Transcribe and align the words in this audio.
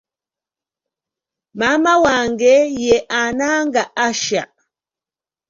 Maama 1.59 1.93
wange 2.03 2.53
ye 2.83 2.97
Ananga 3.21 3.83
Asha. 4.07 4.43